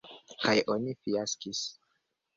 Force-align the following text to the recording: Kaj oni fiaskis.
Kaj 0.45 0.55
oni 0.75 0.95
fiaskis. 1.03 1.63